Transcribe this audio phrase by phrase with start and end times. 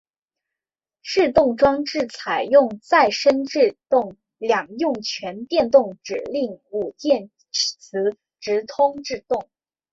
[1.03, 9.47] 制动装置采用再生制动两用全电气指令式电磁直通制动。